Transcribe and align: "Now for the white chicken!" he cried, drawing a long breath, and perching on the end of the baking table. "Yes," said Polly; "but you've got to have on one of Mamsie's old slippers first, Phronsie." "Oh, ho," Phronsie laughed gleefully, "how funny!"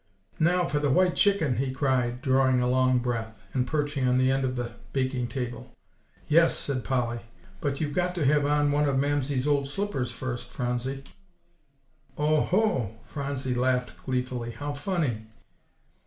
"Now 0.39 0.67
for 0.67 0.79
the 0.79 0.89
white 0.89 1.15
chicken!" 1.15 1.57
he 1.57 1.71
cried, 1.71 2.23
drawing 2.23 2.59
a 2.59 2.67
long 2.67 2.97
breath, 2.97 3.39
and 3.53 3.67
perching 3.67 4.07
on 4.07 4.17
the 4.17 4.31
end 4.31 4.43
of 4.43 4.55
the 4.55 4.71
baking 4.93 5.27
table. 5.27 5.75
"Yes," 6.27 6.57
said 6.57 6.83
Polly; 6.83 7.19
"but 7.59 7.79
you've 7.79 7.93
got 7.93 8.15
to 8.15 8.25
have 8.25 8.43
on 8.43 8.71
one 8.71 8.89
of 8.89 8.97
Mamsie's 8.97 9.45
old 9.45 9.67
slippers 9.67 10.09
first, 10.09 10.49
Phronsie." 10.49 11.03
"Oh, 12.17 12.41
ho," 12.41 12.95
Phronsie 13.05 13.53
laughed 13.53 13.91
gleefully, 14.03 14.49
"how 14.49 14.73
funny!" 14.73 15.27